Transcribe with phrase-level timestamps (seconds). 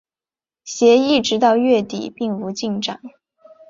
[0.63, 2.99] 协议直到月底并无进展。